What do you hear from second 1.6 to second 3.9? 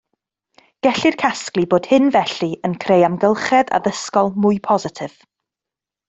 bod hyn felly yn creu amgylchedd